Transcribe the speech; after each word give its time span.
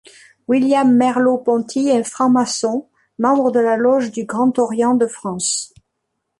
William 0.47 0.91
Merlaud 0.91 1.37
Ponty 1.43 1.89
est 1.89 2.03
franc-maçon, 2.03 2.89
membre 3.19 3.51
de 3.51 3.59
la 3.59 3.77
loge 3.77 4.09
du 4.11 4.25
Grand 4.25 4.57
Orient 4.57 4.95
de 4.95 5.05
France. 5.05 5.75